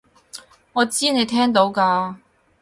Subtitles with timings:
[0.73, 2.15] 我知你聽到㗎